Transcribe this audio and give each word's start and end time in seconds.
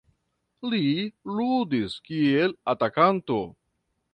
Li 0.73 0.79
ludis 1.39 1.99
kiel 2.09 2.57
atakanto. 2.75 3.39